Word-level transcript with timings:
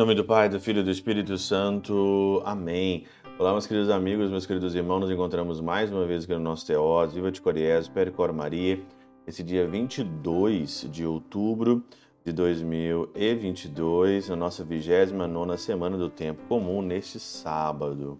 nome 0.00 0.14
do 0.14 0.24
Pai, 0.24 0.48
do 0.48 0.58
Filho 0.58 0.80
e 0.80 0.82
do 0.82 0.90
Espírito 0.90 1.36
Santo. 1.36 2.40
Amém. 2.46 3.04
Olá, 3.38 3.52
meus 3.52 3.66
queridos 3.66 3.90
amigos, 3.90 4.30
meus 4.30 4.46
queridos 4.46 4.74
irmãos. 4.74 5.00
Nos 5.00 5.10
encontramos 5.10 5.60
mais 5.60 5.92
uma 5.92 6.06
vez 6.06 6.24
aqui 6.24 6.32
no 6.32 6.40
nosso 6.40 6.66
Teós. 6.66 7.12
Viva 7.12 7.30
de 7.30 7.38
Coriés, 7.38 7.86
Pericor 7.86 8.32
Maria. 8.32 8.80
Esse 9.26 9.42
dia 9.42 9.68
22 9.68 10.88
de 10.90 11.04
outubro 11.04 11.84
de 12.24 12.32
2022, 12.32 14.30
na 14.30 14.36
nossa 14.36 14.64
29 14.64 15.58
semana 15.58 15.98
do 15.98 16.08
Tempo 16.08 16.40
Comum, 16.48 16.80
neste 16.80 17.20
sábado. 17.20 18.18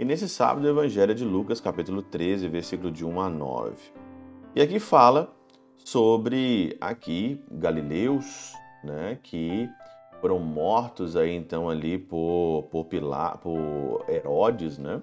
E 0.00 0.04
nesse 0.04 0.28
sábado, 0.28 0.64
o 0.64 0.70
Evangelho 0.70 1.12
é 1.12 1.14
de 1.14 1.24
Lucas, 1.24 1.60
capítulo 1.60 2.02
13, 2.02 2.48
versículo 2.48 2.90
de 2.90 3.04
1 3.04 3.20
a 3.20 3.30
9. 3.30 3.76
E 4.56 4.60
aqui 4.60 4.80
fala 4.80 5.32
sobre 5.84 6.76
aqui 6.80 7.40
galileus, 7.48 8.54
né, 8.82 9.20
que 9.22 9.70
foram 10.22 10.38
mortos 10.38 11.16
aí 11.16 11.34
então 11.34 11.68
ali 11.68 11.98
por, 11.98 12.68
por, 12.70 12.84
Pilar, 12.84 13.38
por 13.38 14.04
Herodes, 14.08 14.78
né? 14.78 15.02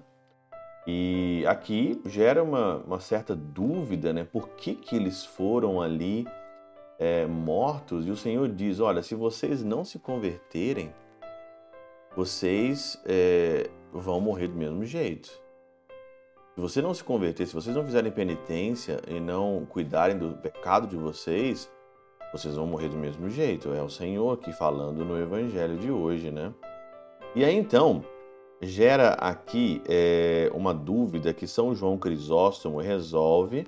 E 0.86 1.44
aqui 1.46 2.00
gera 2.06 2.42
uma, 2.42 2.78
uma 2.78 3.00
certa 3.00 3.36
dúvida, 3.36 4.14
né? 4.14 4.24
Por 4.24 4.48
que, 4.48 4.74
que 4.74 4.96
eles 4.96 5.22
foram 5.26 5.82
ali 5.82 6.26
é, 6.98 7.26
mortos? 7.26 8.06
E 8.06 8.10
o 8.10 8.16
Senhor 8.16 8.48
diz: 8.48 8.80
olha, 8.80 9.02
se 9.02 9.14
vocês 9.14 9.62
não 9.62 9.84
se 9.84 9.98
converterem, 9.98 10.90
vocês 12.16 12.98
é, 13.04 13.68
vão 13.92 14.22
morrer 14.22 14.48
do 14.48 14.56
mesmo 14.56 14.86
jeito. 14.86 15.28
Se 16.54 16.60
você 16.60 16.80
não 16.80 16.94
se 16.94 17.04
converter, 17.04 17.46
se 17.46 17.54
vocês 17.54 17.76
não 17.76 17.84
fizerem 17.84 18.10
penitência 18.10 19.02
e 19.06 19.20
não 19.20 19.66
cuidarem 19.68 20.16
do 20.16 20.32
pecado 20.38 20.86
de 20.86 20.96
vocês, 20.96 21.70
vocês 22.32 22.54
vão 22.54 22.66
morrer 22.66 22.88
do 22.88 22.96
mesmo 22.96 23.28
jeito. 23.28 23.72
É 23.72 23.82
o 23.82 23.88
Senhor 23.88 24.32
aqui 24.32 24.52
falando 24.52 25.04
no 25.04 25.20
Evangelho 25.20 25.76
de 25.76 25.90
hoje, 25.90 26.30
né? 26.30 26.52
E 27.34 27.44
aí 27.44 27.54
então 27.54 28.04
gera 28.60 29.10
aqui 29.14 29.82
é, 29.88 30.50
uma 30.54 30.74
dúvida 30.74 31.32
que 31.32 31.46
São 31.46 31.74
João 31.74 31.96
Crisóstomo 31.96 32.80
resolve 32.80 33.66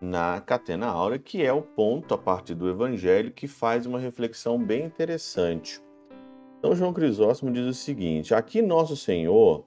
na 0.00 0.40
Catena 0.40 0.86
Áurea, 0.86 1.18
que 1.18 1.42
é 1.42 1.52
o 1.52 1.62
ponto 1.62 2.12
a 2.12 2.18
partir 2.18 2.54
do 2.54 2.68
Evangelho 2.68 3.30
que 3.30 3.46
faz 3.46 3.86
uma 3.86 3.98
reflexão 3.98 4.58
bem 4.58 4.84
interessante. 4.84 5.80
São 6.60 6.74
João 6.74 6.92
Crisóstomo 6.92 7.52
diz 7.52 7.66
o 7.66 7.74
seguinte: 7.74 8.34
aqui 8.34 8.60
nosso 8.60 8.96
Senhor 8.96 9.64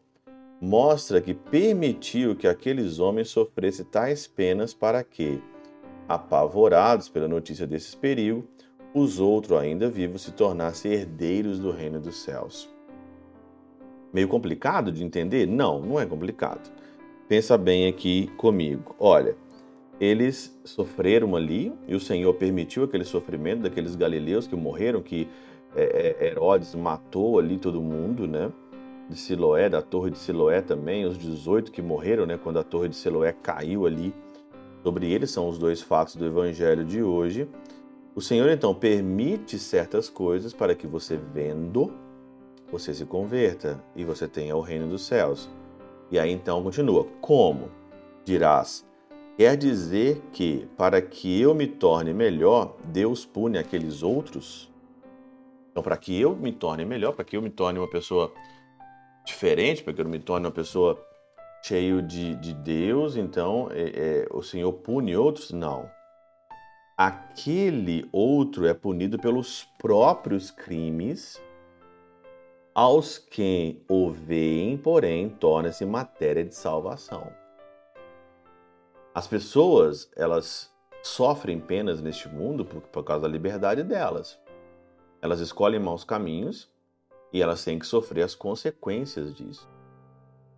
mostra 0.62 1.22
que 1.22 1.34
permitiu 1.34 2.36
que 2.36 2.48
aqueles 2.48 3.00
homens 3.00 3.30
sofressem 3.30 3.86
tais 3.86 4.28
penas 4.28 4.74
para 4.74 5.04
que 5.04 5.42
apavorados 6.10 7.08
pela 7.08 7.28
notícia 7.28 7.68
desses 7.68 7.94
perigos, 7.94 8.44
os 8.94 9.20
outros 9.20 9.58
ainda 9.60 9.88
vivos 9.88 10.24
se 10.24 10.32
tornassem 10.32 10.92
herdeiros 10.92 11.60
do 11.60 11.70
reino 11.70 12.00
dos 12.00 12.24
céus. 12.24 12.68
Meio 14.12 14.28
complicado 14.28 14.92
de 14.92 15.04
entender? 15.04 15.46
Não, 15.46 15.80
não 15.80 16.00
é 16.00 16.06
complicado. 16.08 16.72
Pensa 17.28 17.56
bem 17.56 17.88
aqui 17.88 18.26
comigo. 18.38 18.96
Olha, 19.00 19.38
eles 20.02 20.60
sofreram 20.64 21.36
ali 21.36 21.72
e 21.88 21.94
o 21.94 22.00
Senhor 22.00 22.34
permitiu 22.34 22.84
aquele 22.84 23.04
sofrimento 23.04 23.62
daqueles 23.62 23.96
galileus 23.96 24.48
que 24.48 24.56
morreram, 24.56 25.04
que 25.04 25.28
é, 25.76 26.16
é 26.20 26.28
Herodes 26.28 26.74
matou 26.74 27.38
ali 27.38 27.60
todo 27.60 27.80
mundo, 27.80 28.28
né? 28.28 28.52
De 29.08 29.16
Siloé, 29.16 29.70
da 29.70 29.82
torre 29.82 30.10
de 30.10 30.18
Siloé 30.18 30.62
também, 30.62 31.06
os 31.06 31.18
18 31.18 31.72
que 31.72 31.82
morreram, 31.82 32.26
né? 32.26 32.40
Quando 32.42 32.58
a 32.58 32.64
torre 32.64 32.90
de 32.90 32.96
Siloé 32.96 33.32
caiu 33.32 33.86
ali 33.86 34.12
Sobre 34.84 35.12
eles 35.12 35.32
são 35.32 35.50
os 35.50 35.58
dois 35.58 35.82
fatos 35.82 36.16
do 36.16 36.26
evangelho 36.26 36.86
de 36.86 37.04
hoje. 37.04 37.50
O 38.16 38.22
Senhor 38.22 38.50
então 38.50 38.74
permite 38.74 39.60
certas 39.60 40.10
coisas 40.10 40.54
para 40.54 40.74
que 40.74 40.88
você 40.88 41.18
vendo, 41.18 41.94
você 42.72 42.94
se 42.94 43.06
converta 43.06 43.84
e 43.96 44.04
você 44.04 44.28
tenha 44.28 44.56
o 44.56 44.62
reino 44.62 44.88
dos 44.88 45.06
céus. 45.06 45.50
E 46.12 46.18
aí 46.18 46.32
então 46.32 46.64
continua: 46.64 47.06
Como? 47.22 47.70
Dirás, 48.24 48.86
quer 49.38 49.58
dizer 49.58 50.22
que 50.32 50.68
para 50.78 51.02
que 51.02 51.42
eu 51.42 51.54
me 51.54 51.68
torne 51.68 52.14
melhor, 52.14 52.76
Deus 52.86 53.26
pune 53.26 53.58
aqueles 53.58 54.02
outros? 54.02 54.70
Então, 55.72 55.84
para 55.84 55.98
que 55.98 56.20
eu 56.20 56.36
me 56.36 56.52
torne 56.52 56.84
melhor, 56.84 57.14
para 57.14 57.24
que 57.24 57.38
eu 57.38 57.42
me 57.42 57.50
torne 57.50 57.80
uma 57.80 57.90
pessoa 57.90 58.34
diferente, 59.26 59.84
para 59.84 59.94
que 59.94 60.02
eu 60.02 60.06
me 60.06 60.20
torne 60.20 60.46
uma 60.46 60.52
pessoa 60.52 61.00
cheio 61.62 62.02
de, 62.02 62.36
de 62.36 62.54
Deus, 62.54 63.16
então 63.16 63.70
é, 63.72 63.82
é, 64.24 64.28
o 64.32 64.42
Senhor 64.42 64.72
pune 64.74 65.16
outros? 65.16 65.52
Não. 65.52 65.90
Aquele 66.98 68.08
outro 68.12 68.66
é 68.66 68.74
punido 68.74 69.18
pelos 69.18 69.66
próprios 69.78 70.52
crimes, 70.52 71.42
aos 72.74 73.18
quem 73.18 73.84
o 73.90 74.10
veem, 74.12 74.78
porém, 74.78 75.30
torna-se 75.30 75.86
matéria 75.86 76.44
de 76.44 76.56
salvação. 76.56 77.32
As 79.14 79.28
pessoas, 79.28 80.10
elas 80.16 80.74
sofrem 81.02 81.60
penas 81.60 82.02
neste 82.02 82.28
mundo 82.28 82.64
por, 82.64 82.82
por 82.82 83.04
causa 83.04 83.24
da 83.24 83.28
liberdade 83.28 83.84
delas. 83.84 84.40
Elas 85.22 85.40
escolhem 85.40 85.80
maus 85.80 86.04
caminhos 86.04 86.70
e 87.34 87.42
elas 87.42 87.64
têm 87.64 87.80
que 87.80 87.88
sofrer 87.88 88.24
as 88.24 88.36
consequências 88.36 89.34
disso. 89.34 89.68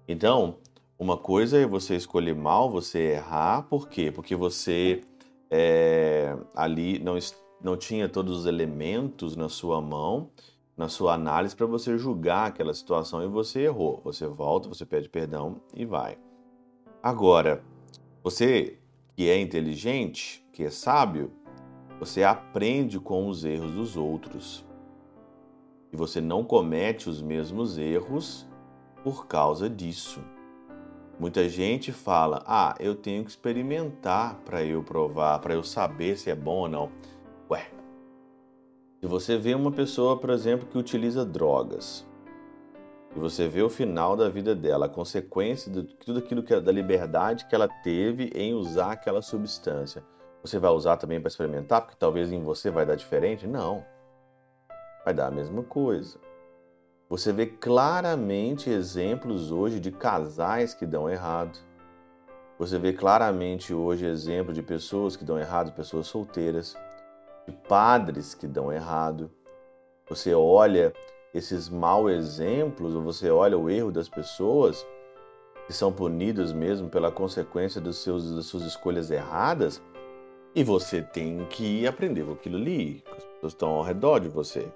Então, 0.07 0.57
uma 1.01 1.17
coisa 1.17 1.57
é 1.57 1.65
você 1.65 1.95
escolher 1.95 2.35
mal, 2.35 2.69
você 2.69 3.13
errar, 3.13 3.63
por 3.63 3.89
quê? 3.89 4.11
Porque 4.11 4.35
você 4.35 5.01
é, 5.49 6.37
ali 6.55 6.99
não, 6.99 7.17
não 7.59 7.75
tinha 7.75 8.07
todos 8.07 8.41
os 8.41 8.45
elementos 8.45 9.35
na 9.35 9.49
sua 9.49 9.81
mão, 9.81 10.29
na 10.77 10.87
sua 10.87 11.15
análise, 11.15 11.55
para 11.55 11.65
você 11.65 11.97
julgar 11.97 12.49
aquela 12.49 12.71
situação 12.71 13.23
e 13.23 13.27
você 13.27 13.61
errou. 13.61 13.99
Você 14.03 14.27
volta, 14.27 14.69
você 14.69 14.85
pede 14.85 15.09
perdão 15.09 15.59
e 15.73 15.85
vai. 15.85 16.19
Agora, 17.01 17.63
você 18.23 18.77
que 19.15 19.27
é 19.27 19.41
inteligente, 19.41 20.45
que 20.53 20.65
é 20.65 20.69
sábio, 20.69 21.31
você 21.99 22.23
aprende 22.23 22.99
com 22.99 23.27
os 23.27 23.43
erros 23.43 23.71
dos 23.71 23.97
outros. 23.97 24.63
E 25.91 25.97
você 25.97 26.21
não 26.21 26.43
comete 26.43 27.09
os 27.09 27.23
mesmos 27.23 27.79
erros 27.79 28.47
por 29.03 29.25
causa 29.25 29.67
disso. 29.67 30.21
Muita 31.21 31.47
gente 31.47 31.91
fala: 31.91 32.43
"Ah, 32.47 32.73
eu 32.79 32.95
tenho 32.95 33.23
que 33.23 33.29
experimentar 33.29 34.37
para 34.43 34.63
eu 34.63 34.81
provar, 34.81 35.37
para 35.37 35.53
eu 35.53 35.63
saber 35.63 36.17
se 36.17 36.31
é 36.31 36.35
bom 36.35 36.61
ou 36.61 36.67
não". 36.67 36.91
Ué. 37.47 37.69
Se 38.99 39.05
você 39.05 39.37
vê 39.37 39.53
uma 39.53 39.71
pessoa, 39.71 40.17
por 40.17 40.31
exemplo, 40.31 40.65
que 40.65 40.79
utiliza 40.79 41.23
drogas, 41.23 42.07
e 43.15 43.19
você 43.19 43.47
vê 43.47 43.61
o 43.61 43.69
final 43.69 44.17
da 44.17 44.29
vida 44.29 44.55
dela, 44.55 44.87
a 44.87 44.89
consequência 44.89 45.71
de 45.71 45.83
tudo 45.83 46.17
aquilo 46.17 46.41
que 46.41 46.59
da 46.59 46.71
liberdade 46.71 47.45
que 47.45 47.53
ela 47.53 47.67
teve 47.67 48.31
em 48.33 48.55
usar 48.55 48.93
aquela 48.93 49.21
substância, 49.21 50.03
você 50.41 50.57
vai 50.57 50.71
usar 50.71 50.97
também 50.97 51.21
para 51.21 51.27
experimentar, 51.27 51.81
porque 51.81 51.97
talvez 51.99 52.31
em 52.31 52.41
você 52.41 52.71
vai 52.71 52.83
dar 52.83 52.95
diferente? 52.95 53.45
Não. 53.45 53.85
Vai 55.05 55.13
dar 55.13 55.27
a 55.27 55.31
mesma 55.31 55.61
coisa. 55.61 56.17
Você 57.11 57.33
vê 57.33 57.45
claramente 57.45 58.69
exemplos 58.69 59.51
hoje 59.51 59.81
de 59.81 59.91
casais 59.91 60.73
que 60.73 60.85
dão 60.85 61.09
errado. 61.09 61.59
Você 62.57 62.79
vê 62.79 62.93
claramente 62.93 63.73
hoje 63.73 64.05
exemplo 64.05 64.53
de 64.53 64.63
pessoas 64.63 65.17
que 65.17 65.25
dão 65.25 65.37
errado, 65.37 65.73
pessoas 65.73 66.07
solteiras, 66.07 66.73
de 67.45 67.51
padres 67.67 68.33
que 68.33 68.47
dão 68.47 68.71
errado. 68.71 69.29
Você 70.07 70.33
olha 70.33 70.93
esses 71.33 71.67
maus 71.67 72.09
exemplos, 72.13 72.95
ou 72.95 73.01
você 73.01 73.29
olha 73.29 73.57
o 73.57 73.69
erro 73.69 73.91
das 73.91 74.07
pessoas 74.07 74.87
que 75.67 75.73
são 75.73 75.91
punidas 75.91 76.53
mesmo 76.53 76.87
pela 76.87 77.11
consequência 77.11 77.81
dos 77.81 77.97
seus, 77.97 78.33
das 78.33 78.45
suas 78.45 78.63
escolhas 78.63 79.11
erradas, 79.11 79.81
e 80.55 80.63
você 80.63 81.01
tem 81.01 81.45
que 81.49 81.85
aprender 81.85 82.23
com 82.23 82.31
aquilo 82.31 82.55
ali. 82.55 83.03
As 83.11 83.25
pessoas 83.25 83.51
estão 83.51 83.69
ao 83.71 83.83
redor 83.83 84.19
de 84.19 84.29
você. 84.29 84.71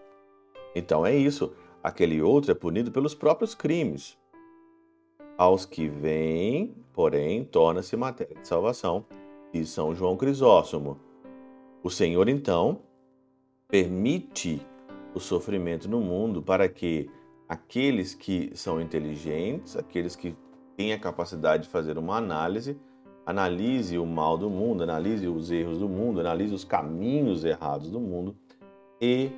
Então 0.76 1.06
é 1.06 1.16
isso. 1.16 1.56
Aquele 1.86 2.20
outro 2.20 2.52
é 2.52 2.56
punido 2.56 2.92
pelos 2.92 3.14
próprios 3.14 3.54
crimes. 3.54 4.18
Aos 5.38 5.68
que 5.68 5.88
vêm, 5.88 6.74
porém, 6.92 7.44
torna-se 7.44 7.96
matéria 7.96 8.36
de 8.42 8.48
salvação, 8.48 9.06
diz 9.54 9.70
São 9.70 9.94
João 9.94 10.18
Crisóstomo. 10.18 11.00
O 11.84 11.92
Senhor, 11.92 12.28
então, 12.28 12.80
permite 13.68 14.60
o 15.14 15.20
sofrimento 15.20 15.88
no 15.88 16.02
mundo 16.02 16.42
para 16.42 16.68
que 16.68 17.08
aqueles 17.48 18.16
que 18.16 18.50
são 18.56 18.82
inteligentes, 18.82 19.78
aqueles 19.78 20.16
que 20.16 20.36
têm 20.76 20.92
a 20.92 20.98
capacidade 20.98 21.66
de 21.66 21.70
fazer 21.70 22.00
uma 22.00 22.18
análise, 22.18 22.80
analise 23.28 24.00
o 24.00 24.08
mal 24.08 24.40
do 24.40 24.50
mundo, 24.50 24.82
analise 24.82 25.28
os 25.28 25.52
erros 25.52 25.78
do 25.78 25.88
mundo, 25.88 26.20
analise 26.20 26.52
os 26.52 26.64
caminhos 26.64 27.46
errados 27.46 27.92
do 27.92 28.00
mundo 28.00 28.36
e 29.00 29.30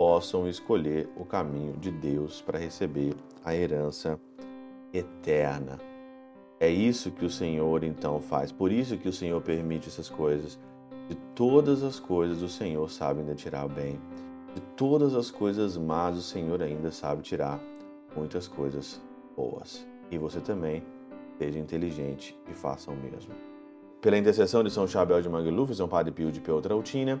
possam 0.00 0.48
escolher 0.48 1.10
o 1.14 1.26
caminho 1.26 1.74
de 1.76 1.90
Deus 1.90 2.40
para 2.40 2.58
receber 2.58 3.14
a 3.44 3.54
herança 3.54 4.18
eterna. 4.94 5.78
É 6.58 6.70
isso 6.70 7.10
que 7.10 7.22
o 7.22 7.28
Senhor 7.28 7.84
então 7.84 8.18
faz. 8.18 8.50
Por 8.50 8.72
isso 8.72 8.96
que 8.96 9.10
o 9.10 9.12
Senhor 9.12 9.42
permite 9.42 9.88
essas 9.90 10.08
coisas. 10.08 10.58
De 11.06 11.14
todas 11.34 11.82
as 11.82 12.00
coisas 12.00 12.40
o 12.40 12.48
Senhor 12.48 12.90
sabe 12.90 13.20
ainda 13.20 13.34
tirar 13.34 13.66
o 13.66 13.68
bem. 13.68 14.00
De 14.54 14.62
todas 14.74 15.14
as 15.14 15.30
coisas 15.30 15.76
más, 15.76 16.16
o 16.16 16.22
Senhor 16.22 16.62
ainda 16.62 16.90
sabe 16.90 17.20
tirar 17.20 17.60
muitas 18.16 18.48
coisas 18.48 19.02
boas. 19.36 19.86
E 20.10 20.16
você 20.16 20.40
também 20.40 20.82
seja 21.36 21.58
inteligente 21.58 22.34
e 22.50 22.54
faça 22.54 22.90
o 22.90 22.96
mesmo. 22.96 23.34
Pela 24.00 24.16
intercessão 24.16 24.64
de 24.64 24.70
São 24.70 24.88
Chabel 24.88 25.20
de 25.20 25.28
Mangluf, 25.28 25.74
São 25.74 25.86
Padre 25.86 26.10
Pio 26.10 26.32
de 26.32 26.40
Peutrautina, 26.40 27.20